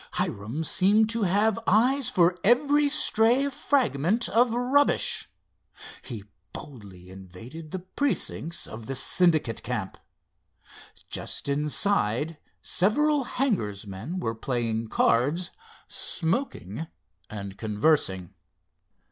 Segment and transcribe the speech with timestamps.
[0.13, 5.29] Hiram seemed to have eyes for every stray fragment of rubbish.
[6.01, 9.99] He boldly invaded the precincts of the Syndicate camp.
[11.11, 15.51] Just inside several hangar's men were playing cards,
[15.87, 16.87] smoking
[17.29, 18.33] and conversing.